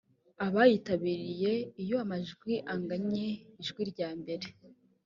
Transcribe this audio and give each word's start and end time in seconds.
abayitabiriye 0.45 1.53
iyo 1.81 1.95
amajwi 2.03 2.53
angannye 2.73 3.27
ijwi 3.61 3.81
ryambere 3.91 4.47